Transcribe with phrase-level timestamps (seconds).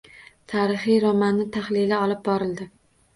[0.53, 2.67] Tarixiy romani tahlili olib borildi.